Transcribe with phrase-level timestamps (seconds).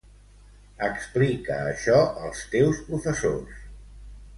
[0.87, 3.67] Explica això als teus professors.